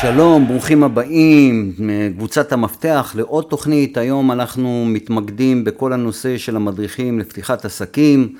[0.00, 1.72] שלום, ברוכים הבאים,
[2.16, 3.96] קבוצת המפתח לעוד תוכנית.
[3.96, 8.34] היום אנחנו מתמקדים בכל הנושא של המדריכים לפתיחת עסקים.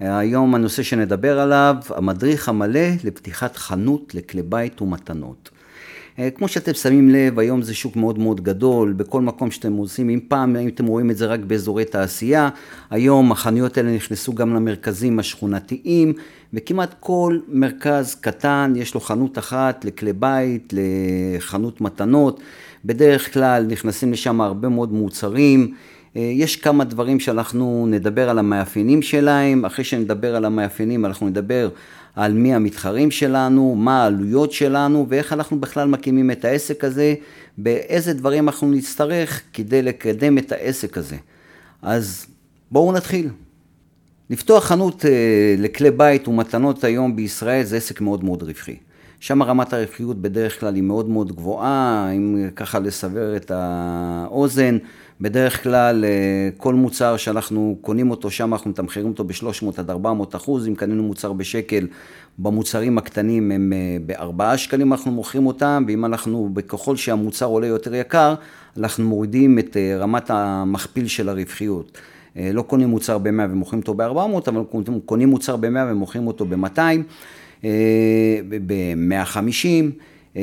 [0.00, 5.50] היום הנושא שנדבר עליו, המדריך המלא לפתיחת חנות לכלי בית ומתנות.
[6.18, 10.10] אה, כמו שאתם שמים לב, היום זה שוק מאוד מאוד גדול, בכל מקום שאתם עושים,
[10.10, 12.48] אם פעם אתם רואים את זה רק באזורי תעשייה,
[12.90, 16.12] היום החנויות האלה נכנסו גם למרכזים השכונתיים,
[16.54, 22.40] וכמעט כל מרכז קטן יש לו חנות אחת לכלי בית, לחנות מתנות,
[22.84, 25.74] בדרך כלל נכנסים לשם הרבה מאוד מוצרים.
[26.16, 31.68] אה, יש כמה דברים שאנחנו נדבר על המאפיינים שלהם, אחרי שנדבר על המאפיינים אנחנו נדבר
[32.18, 37.14] על מי המתחרים שלנו, מה העלויות שלנו ואיך אנחנו בכלל מקימים את העסק הזה,
[37.58, 41.16] באיזה דברים אנחנו נצטרך כדי לקדם את העסק הזה.
[41.82, 42.26] אז
[42.70, 43.28] בואו נתחיל.
[44.30, 48.76] לפתוח חנות אה, לכלי בית ומתנות היום בישראל זה עסק מאוד מאוד רווחי.
[49.20, 54.78] שם רמת הרווחיות בדרך כלל היא מאוד מאוד גבוהה, אם ככה לסבר את האוזן,
[55.20, 60.36] בדרך כלל אה, כל מוצר שאנחנו קונים אותו שם, אנחנו מתמחרים אותו ב-300 עד 400
[60.36, 61.86] אחוז, אם קנינו מוצר בשקל,
[62.38, 67.94] במוצרים הקטנים הם אה, ב-4 שקלים אנחנו מוכרים אותם, ואם אנחנו, ככל שהמוצר עולה יותר
[67.94, 68.34] יקר,
[68.76, 71.98] אנחנו מורידים את אה, רמת המכפיל של הרווחיות.
[72.52, 74.62] לא קונים מוצר ב-100 ומוכרים אותו ב-400, אבל
[75.06, 76.80] קונים מוצר ב-100 ומוכרים אותו ב-200,
[78.66, 79.90] ב-150.
[80.38, 80.42] אה,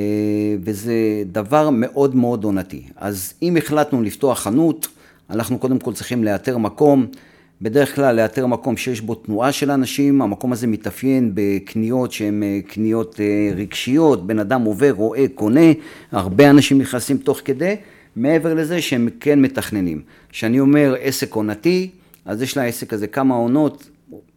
[0.64, 0.94] וזה
[1.32, 2.84] דבר מאוד מאוד עונתי.
[2.96, 4.88] אז אם החלטנו לפתוח חנות,
[5.30, 7.08] אנחנו קודם כל צריכים לאתר מקום,
[7.62, 12.60] בדרך כלל לאתר מקום שיש בו תנועה של אנשים, המקום הזה מתאפיין בקניות שהן אה,
[12.68, 15.72] קניות אה, רגשיות, בן אדם עובר, רואה, קונה,
[16.12, 17.76] הרבה אנשים נכנסים תוך כדי,
[18.16, 20.02] מעבר לזה שהם כן מתכננים.
[20.30, 21.90] כשאני אומר עסק עונתי,
[22.26, 23.90] אז יש לעסק הזה כמה עונות,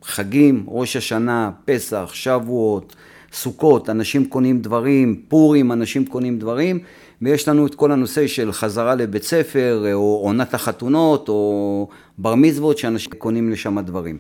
[0.04, 2.96] חגים, ראש השנה, פסח, שבועות,
[3.32, 6.78] סוכות, אנשים קונים דברים, פורים, אנשים קונים דברים,
[7.22, 12.78] ויש לנו את כל הנושא של חזרה לבית ספר, או עונת החתונות, או בר מצוות,
[12.78, 14.18] שאנשים קונים לשם דברים.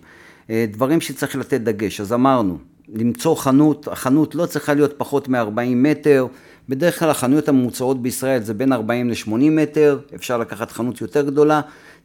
[0.50, 2.58] אה, דברים שצריך לתת דגש, אז אמרנו,
[2.94, 6.26] למצוא חנות, החנות לא צריכה להיות פחות מ-40 מטר,
[6.68, 11.60] בדרך כלל החנויות הממוצעות בישראל זה בין 40 ל-80 מטר, אפשר לקחת חנות יותר גדולה,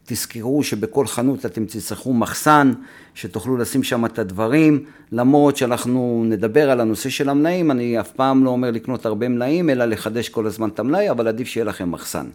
[0.06, 2.72] תזכרו שבכל חנות אתם תצטרכו מחסן,
[3.14, 8.44] שתוכלו לשים שם את הדברים, למרות שאנחנו נדבר על הנושא של המלאים, אני אף פעם
[8.44, 11.90] לא אומר לקנות הרבה מלאים, אלא לחדש כל הזמן את המלאי, אבל עדיף שיהיה לכם
[11.90, 12.26] מחסן.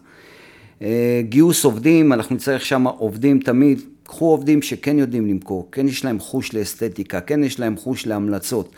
[0.82, 6.04] אה, גיוס עובדים, אנחנו נצטרך שם עובדים תמיד, קחו עובדים שכן יודעים למכור, כן יש
[6.04, 8.72] להם חוש לאסתטיקה, כן יש להם חוש להמלצות.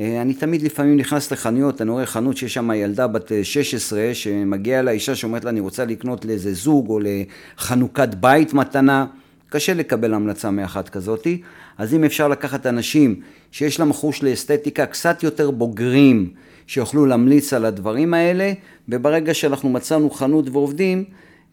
[0.00, 4.14] אה, אני תמיד לפעמים נכנס לחנויות, אני רואה חנות שיש שם ילדה בת 16 אה,
[4.14, 9.06] שמגיעה לה אישה שאומרת לה אני רוצה לקנות לאיזה זוג או לחנוכת בית מתנה,
[9.48, 11.42] קשה לקבל המלצה מאחת כזאתי,
[11.78, 16.30] אז אם אפשר לקחת אנשים שיש להם חוש לאסתטיקה קצת יותר בוגרים
[16.66, 18.52] שיוכלו להמליץ על הדברים האלה,
[18.88, 21.04] וברגע שאנחנו מצאנו חנות ועובדים,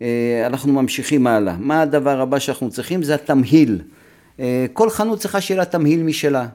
[0.02, 1.56] אה, אנחנו ממשיכים הלאה.
[1.60, 3.04] מה הדבר הבא שאנחנו צריכים?
[3.04, 3.82] זה התמהיל.
[4.74, 6.48] כל חנות צריכה שיהיה לה תמהיל משלה.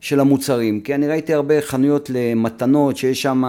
[0.00, 3.42] של המוצרים, כי אני ראיתי הרבה חנויות למתנות שיש שם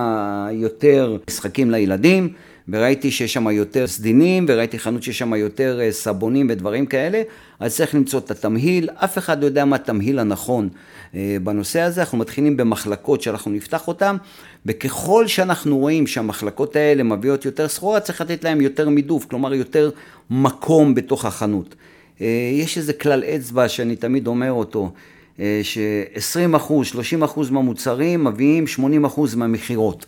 [0.52, 2.34] יותר משחקים לילדים,
[2.72, 7.22] וראיתי שיש שם יותר סדינים, וראיתי חנות שיש שם יותר אה, סבונים ודברים כאלה,
[7.60, 10.70] אז צריך למצוא את התמהיל, אף אחד לא יודע מה התמהיל הנכון
[11.16, 14.16] אה, בנושא הזה, אנחנו מתחילים במחלקות שאנחנו נפתח אותן,
[14.66, 19.90] וככל שאנחנו רואים שהמחלקות האלה מביאות יותר סחורה, צריך לתת להם יותר מידוף, כלומר יותר
[20.30, 21.76] מקום בתוך החנות.
[22.22, 24.92] אה, יש איזה כלל אצבע שאני תמיד אומר אותו,
[25.63, 30.05] ש-20 אחוז, 30 אחוז מהמוצרים מביאים 80 אחוז מהמכירות.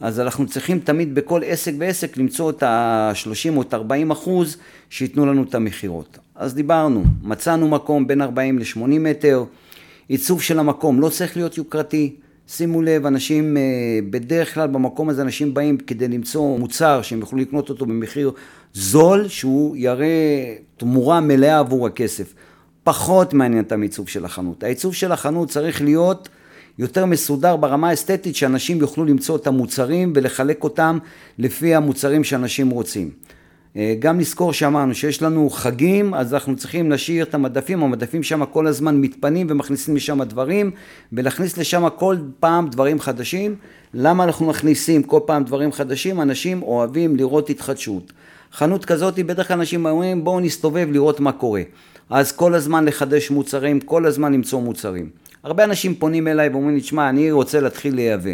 [0.00, 4.56] אז אנחנו צריכים תמיד בכל עסק ועסק למצוא את ה-30 או את 40 אחוז
[4.90, 6.18] שייתנו לנו את המכירות.
[6.34, 9.44] אז דיברנו, מצאנו מקום בין 40 ל-80 מטר,
[10.08, 12.16] עיצוב של המקום לא צריך להיות יוקרתי.
[12.48, 13.62] שימו לב, אנשים, אה,
[14.10, 18.30] בדרך כלל במקום הזה אנשים באים כדי למצוא מוצר שהם יוכלו לקנות אותו במחיר
[18.74, 22.34] זול, שהוא יראה תמורה מלאה עבור הכסף.
[22.84, 24.62] פחות מעניין את המיצוב של החנות.
[24.62, 26.28] העיצוב של החנות צריך להיות
[26.78, 30.98] יותר מסודר ברמה האסתטית, שאנשים יוכלו למצוא את המוצרים ולחלק אותם
[31.38, 33.10] לפי המוצרים שאנשים רוצים.
[33.76, 38.44] אה, גם לזכור שאמרנו שיש לנו חגים, אז אנחנו צריכים להשאיר את המדפים, המדפים שם
[38.44, 40.70] כל הזמן מתפנים ומכניסים לשם דברים,
[41.12, 43.56] ולהכניס לשם כל פעם דברים חדשים.
[43.94, 46.20] למה אנחנו מכניסים כל פעם דברים חדשים?
[46.20, 48.12] אנשים אוהבים לראות התחדשות.
[48.52, 51.62] חנות כזאת, בדרך כלל אנשים אומרים בואו נסתובב לראות מה קורה.
[52.10, 55.08] אז כל הזמן לחדש מוצרים, כל הזמן למצוא מוצרים.
[55.42, 58.30] הרבה אנשים פונים אליי ואומרים לי, תשמע, אני רוצה להתחיל לייבא.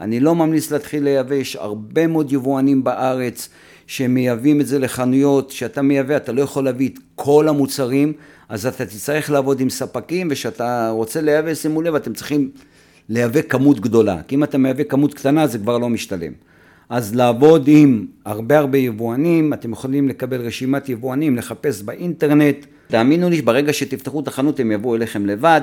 [0.00, 3.48] אני לא ממליץ להתחיל לייבא, יש הרבה מאוד יבואנים בארץ
[3.86, 8.12] שמייבאים את זה לחנויות, שאתה מייבא, אתה לא יכול להביא את כל המוצרים,
[8.48, 12.50] אז אתה תצטרך לעבוד עם ספקים, וכשאתה רוצה לייבא, שימו לב, אתם צריכים
[13.08, 16.32] לייבא כמות גדולה, כי אם אתה מייבא כמות קטנה זה כבר לא משתלם.
[16.88, 22.66] אז לעבוד עם הרבה הרבה יבואנים, אתם יכולים לקבל רשימת יבואנים, לחפש באינטרנט.
[22.90, 25.60] תאמינו לי, ברגע שתפתחו את החנות הם יבואו אליכם לבד,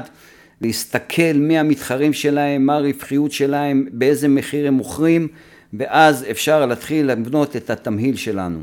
[0.61, 5.27] להסתכל מי המתחרים שלהם, מה הרווחיות שלהם, באיזה מחיר הם מוכרים,
[5.73, 8.59] ואז אפשר להתחיל לבנות את התמהיל שלנו.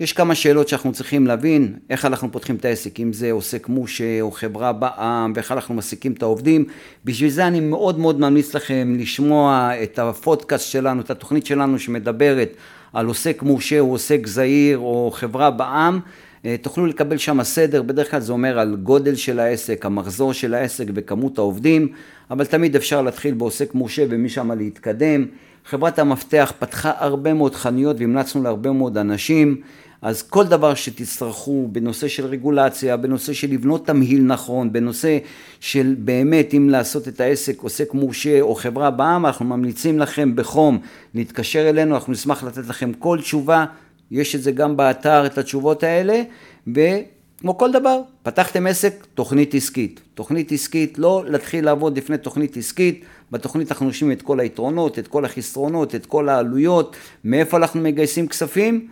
[0.00, 4.20] יש כמה שאלות שאנחנו צריכים להבין, איך אנחנו פותחים את העסק, אם זה עוסק מושה
[4.20, 6.64] או חברה בעם, ואיך אנחנו מעסיקים את העובדים.
[7.04, 12.50] בשביל זה אני מאוד מאוד ממליץ לכם לשמוע את הפודקאסט שלנו, את התוכנית שלנו שמדברת
[12.92, 16.00] על עוסק מושה או עוסק זעיר או חברה בעם.
[16.44, 20.54] אה, תוכלו לקבל שם סדר, בדרך כלל זה אומר על גודל של העסק, המחזור של
[20.54, 21.88] העסק וכמות העובדים,
[22.30, 25.26] אבל תמיד אפשר להתחיל בעוסק מורשה ומשם להתקדם.
[25.64, 29.60] חברת המפתח פתחה הרבה מאוד חנויות והמלצנו להרבה מאוד אנשים.
[30.02, 35.18] אז כל דבר שתצטרכו בנושא של רגולציה, בנושא של לבנות תמהיל נכון, בנושא
[35.60, 40.78] של באמת אם לעשות את העסק עוסק מורשה או חברה בעם, אנחנו ממליצים לכם בחום
[41.14, 43.64] להתקשר אלינו, אנחנו נשמח לתת לכם כל תשובה,
[44.10, 46.22] יש את זה גם באתר, את התשובות האלה,
[46.66, 50.00] וכמו כל דבר, פתחתם עסק, תוכנית עסקית.
[50.14, 55.08] תוכנית עסקית, לא להתחיל לעבוד לפני תוכנית עסקית, בתוכנית אנחנו יושבים את כל היתרונות, את
[55.08, 58.88] כל החסרונות, את כל העלויות, מאיפה אנחנו מגייסים כספים.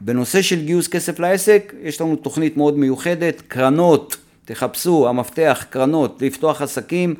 [0.00, 6.62] בנושא של גיוס כסף לעסק, יש לנו תוכנית מאוד מיוחדת, קרנות, תחפשו, המפתח, קרנות, לפתוח
[6.62, 7.14] עסקים,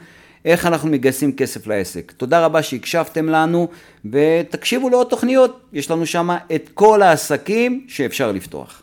[0.44, 2.12] איך אנחנו מגייסים כסף לעסק.
[2.16, 3.69] תודה רבה שהקשבתם לנו,
[4.10, 8.82] ותקשיבו לעוד תוכניות, יש לנו שם את כל העסקים שאפשר לפתוח.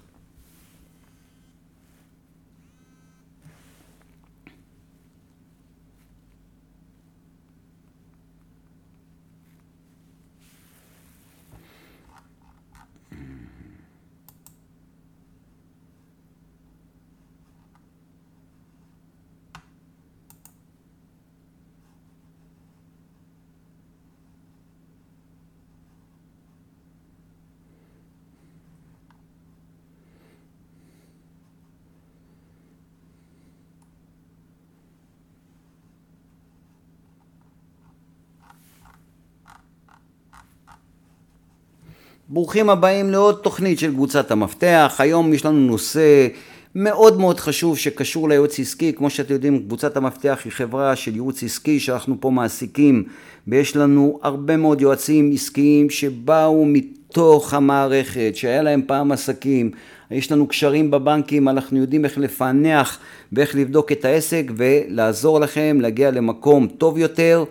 [42.30, 44.96] ברוכים הבאים לעוד תוכנית של קבוצת המפתח.
[45.00, 46.28] היום יש לנו נושא
[46.76, 48.94] מאוד מאוד חשוב שקשור ליועץ עסקי.
[48.94, 53.04] כמו שאתם יודעים, קבוצת המפתח היא חברה של ייעוץ עסקי שאנחנו פה מעסיקים,
[53.48, 59.72] ויש לנו הרבה מאוד יועצים עסקיים שבאו מתוך המערכת, שהיה להם פעם עסקים.
[60.12, 63.00] יש לנו קשרים בבנקים, אנחנו יודעים איך לפענח
[63.32, 67.44] ואיך לבדוק את העסק ולעזור לכם להגיע למקום טוב יותר.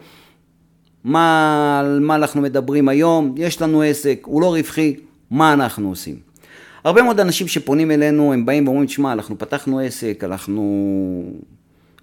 [1.07, 4.97] מה, על מה אנחנו מדברים היום, יש לנו עסק, הוא לא רווחי,
[5.31, 6.17] מה אנחנו עושים?
[6.85, 10.63] הרבה מאוד אנשים שפונים אלינו, הם באים ואומרים, שמע, אנחנו פתחנו עסק, אנחנו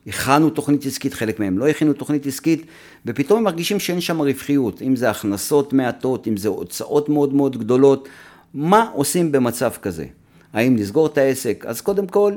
[0.07, 2.65] הכנו תוכנית עסקית, חלק מהם לא הכינו תוכנית עסקית,
[3.05, 7.57] ופתאום הם מרגישים שאין שם רווחיות, אם זה הכנסות מעטות, אם זה הוצאות מאוד מאוד
[7.57, 8.09] גדולות,
[8.53, 10.06] מה עושים במצב כזה?
[10.53, 11.65] האם לסגור את העסק?
[11.67, 12.33] אז קודם כל,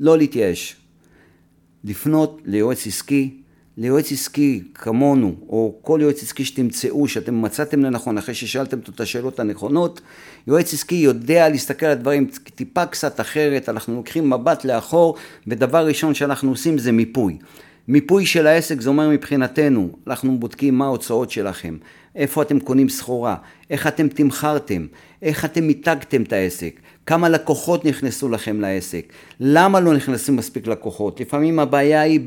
[0.00, 0.76] לא להתייאש.
[1.84, 3.39] לפנות ליועץ עסקי,
[3.80, 9.40] ליועץ עסקי כמונו, או כל יועץ עסקי שתמצאו, שאתם מצאתם לנכון אחרי ששאלתם את השאלות
[9.40, 10.00] הנכונות,
[10.46, 15.16] יועץ עסקי יודע להסתכל על הדברים טיפה קצת אחרת, אנחנו לוקחים מבט לאחור,
[15.46, 17.38] ודבר ראשון שאנחנו עושים זה מיפוי.
[17.88, 21.76] מיפוי של העסק זה אומר מבחינתנו, אנחנו בודקים מה ההוצאות שלכם,
[22.16, 23.36] איפה אתם קונים סחורה,
[23.70, 24.86] איך אתם תמכרתם,
[25.22, 31.20] איך אתם מיתגתם את העסק, כמה לקוחות נכנסו לכם לעסק, למה לא נכנסים מספיק לקוחות,
[31.20, 32.20] לפעמים הבעיה היא.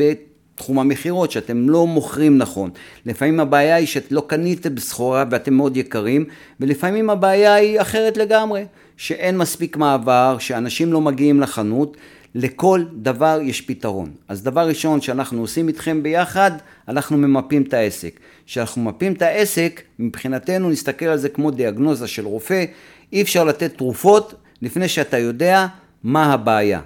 [0.56, 2.70] תחום המכירות, שאתם לא מוכרים נכון.
[3.06, 6.26] לפעמים הבעיה היא שלא קניתם סחורה ואתם מאוד יקרים,
[6.60, 8.66] ולפעמים הבעיה היא אחרת לגמרי,
[8.98, 11.98] שאין מספיק מעבר, שאנשים לא מגיעים לחנות,
[12.36, 14.12] לכל דבר יש פתרון.
[14.28, 16.52] אז דבר ראשון שאנחנו עושים איתכם ביחד,
[16.88, 18.20] אנחנו ממפים את העסק.
[18.46, 22.66] כשאנחנו ממפים את העסק, מבחינתנו נסתכל על זה כמו דיאגנוזה של רופא,
[23.14, 25.68] אי אפשר לתת תרופות לפני שאתה יודע
[26.04, 26.82] מה הבעיה.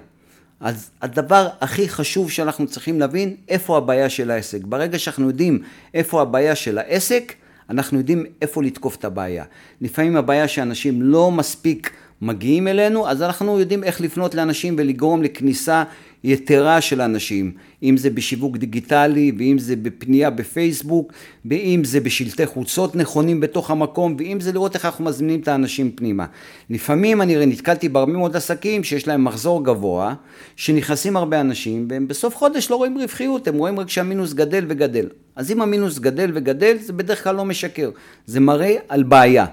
[0.60, 4.64] אז הדבר הכי חשוב שאנחנו צריכים להבין, איפה הבעיה של העסק.
[4.64, 5.62] ברגע שאנחנו יודעים
[5.94, 7.32] איפה הבעיה של העסק,
[7.70, 9.44] אנחנו יודעים איפה לתקוף את הבעיה.
[9.80, 11.90] לפעמים הבעיה שאנשים לא מספיק
[12.22, 15.84] מגיעים אלינו, אז אנחנו יודעים איך לפנות לאנשים ולגרום לכניסה
[16.24, 21.12] יתרה של אנשים, אם זה בשיווק דיגיטלי, ואם זה בפנייה בפייסבוק,
[21.44, 25.90] ואם זה בשלטי חוצות נכונים בתוך המקום, ואם זה לראות איך אנחנו מזמינים את האנשים
[25.90, 26.26] פנימה.
[26.70, 30.14] לפעמים אני נתקלתי בהרבה מאוד עסקים שיש להם מחזור גבוה,
[30.56, 35.06] שנכנסים הרבה אנשים, והם בסוף חודש לא רואים רווחיות, הם רואים רק שהמינוס גדל וגדל.
[35.36, 37.90] אז אם המינוס גדל וגדל, זה בדרך כלל לא משקר,
[38.26, 39.46] זה מראה על בעיה.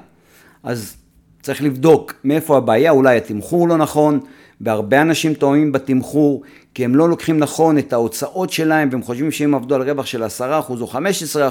[0.63, 0.97] אז
[1.41, 4.19] צריך לבדוק מאיפה הבעיה, אולי התמחור לא נכון,
[4.61, 6.43] והרבה אנשים טועים בתמחור,
[6.73, 10.23] כי הם לא לוקחים נכון את ההוצאות שלהם, והם חושבים שאם עבדו על רווח של
[10.23, 10.87] 10% או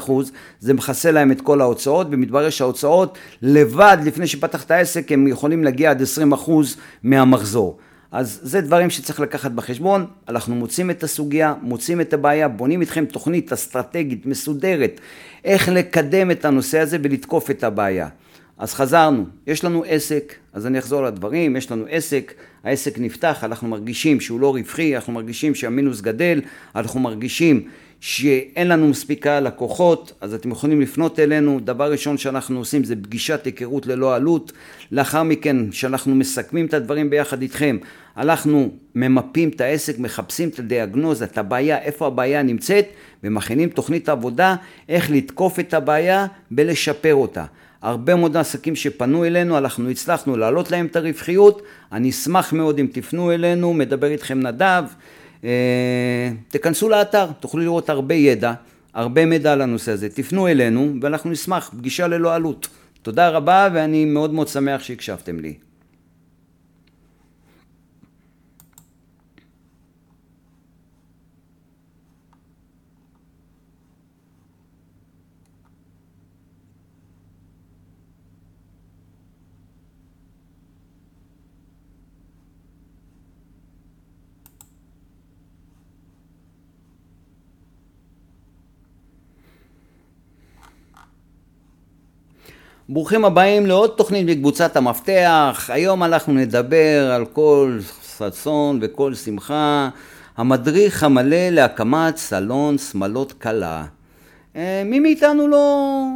[0.07, 0.11] 15%,
[0.61, 5.91] זה מכסה להם את כל ההוצאות, ומתברר שההוצאות לבד, לפני שפתחת העסק, הם יכולים להגיע
[5.91, 6.51] עד 20%
[7.03, 7.79] מהמחזור.
[8.13, 13.05] אז זה דברים שצריך לקחת בחשבון, אנחנו מוצאים את הסוגיה, מוצאים את הבעיה, בונים איתכם
[13.05, 15.01] תוכנית אסטרטגית, מסודרת,
[15.45, 18.09] איך לקדם את הנושא הזה ולתקוף את הבעיה.
[18.59, 22.35] אז חזרנו, יש לנו עסק, אז אני אחזור לדברים, יש לנו עסק,
[22.65, 26.41] העסק נפתח, אנחנו מרגישים שהוא לא רווחי, אנחנו מרגישים שהמינוס גדל,
[26.75, 27.69] אנחנו מרגישים
[28.01, 31.61] שאין לנו מספיקה לקוחות, אז אתם יכולים לפנות אלינו.
[31.65, 34.53] דבר ראשון שאנחנו עושים זה פגישת היכרות ללא עלות.
[34.93, 37.77] לאחר מכן, שאנחנו מסכמים את הדברים ביחד איתכם,
[38.17, 42.87] אנחנו ממפים את העסק, מחפשים את הדיאגנוזה, את הבעיה, איפה הבעיה נמצאת,
[43.25, 44.57] ומכינים תוכנית עבודה,
[44.89, 47.45] איך לתקוף את הבעיה ולשפר אותה.
[47.85, 51.63] הרבה מאוד עסקים שפנו אלינו, אנחנו הצלחנו להעלות להם את הרווחיות.
[51.93, 54.85] אני אשמח מאוד אם תפנו אלינו, מדבר איתכם נדב.
[55.45, 58.53] אה, תכנסו לאתר, תוכלו לראות הרבה ידע,
[58.95, 60.09] הרבה מידע על הנושא הזה.
[60.09, 62.69] תפנו אלינו ואנחנו נשמח, פגישה ללא עלות.
[63.03, 65.55] תודה רבה ואני מאוד מאוד שמח שהקשבתם לי.
[92.89, 95.71] ברוכים הבאים לעוד תוכנית מקבוצת המפתח.
[95.73, 97.79] היום אנחנו נדבר על כל
[98.19, 99.89] ששון וכל שמחה.
[100.37, 103.85] המדריך המלא להקמת סלון שמלות קלה.
[104.57, 106.07] אה, מי מאיתנו לא...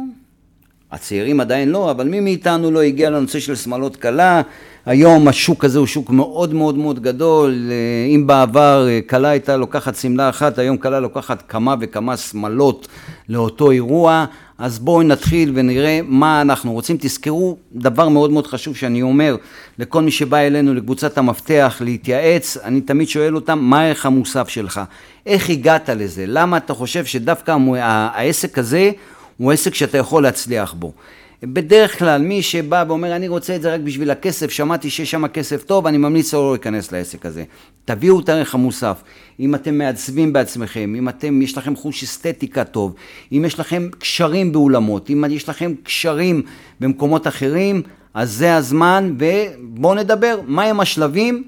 [0.91, 4.41] הצעירים עדיין לא, אבל מי מאיתנו לא הגיע לנושא של שמלות קלה?
[4.85, 7.71] היום השוק הזה הוא שוק מאוד מאוד מאוד גדול.
[7.71, 12.87] אה, אם בעבר קלה אה, הייתה לוקחת שמלה אחת, היום קלה לוקחת כמה וכמה שמלות
[13.29, 14.25] לאותו אירוע.
[14.59, 16.97] אז בואו נתחיל ונראה מה אנחנו רוצים.
[16.99, 19.35] תזכרו דבר מאוד מאוד חשוב שאני אומר
[19.77, 24.81] לכל מי שבא אלינו לקבוצת המפתח להתייעץ, אני תמיד שואל אותם מה הערך המוסף שלך,
[25.25, 28.91] איך הגעת לזה, למה אתה חושב שדווקא העסק הזה
[29.37, 30.93] הוא עסק שאתה יכול להצליח בו.
[31.43, 35.27] בדרך כלל מי שבא ואומר אני רוצה את זה רק בשביל הכסף, שמעתי שיש שם
[35.27, 37.43] כסף טוב, אני ממליץ לא להיכנס לעסק הזה.
[37.85, 39.03] תביאו את הערך המוסף.
[39.39, 42.95] אם אתם מעצבים בעצמכם, אם אתם, יש לכם חוש אסתטיקה טוב,
[43.31, 46.41] אם יש לכם קשרים באולמות, אם יש לכם קשרים
[46.79, 47.81] במקומות אחרים,
[48.13, 51.43] אז זה הזמן ובואו נדבר מהם השלבים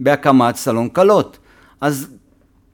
[0.00, 1.38] בהקמת סלון קלות.
[1.80, 2.08] אז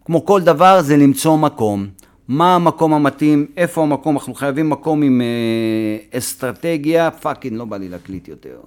[0.04, 1.86] כמו כל דבר זה למצוא מקום.
[2.28, 7.88] מה המקום המתאים, איפה המקום, אנחנו חייבים מקום עם אה, אסטרטגיה, פאקינג לא בא לי
[7.88, 8.60] להקליט יותר.